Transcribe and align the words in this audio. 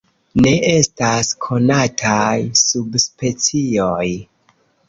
Ne 0.45 0.53
estas 0.69 1.29
konataj 1.45 2.33
subspecioj. 2.63 4.07